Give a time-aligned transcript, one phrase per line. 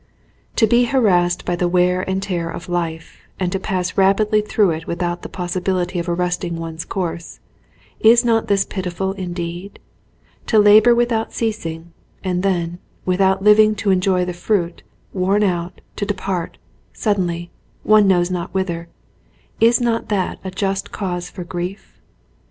[0.55, 4.71] "To be harassed by the wear and tear of life, and to pass rapidly through
[4.71, 7.39] it without the possi bility of arresting one's course,—
[7.99, 9.77] is not this pitifvl indeed?
[10.47, 11.93] To labour without ceasing,
[12.23, 14.81] and then, without living to enjoy the fruit,
[15.13, 16.57] worn out, to depart,
[16.93, 17.51] suddenly,
[17.83, 18.89] one knows not whither,—
[19.69, 22.01] is not that a just cause for grief?"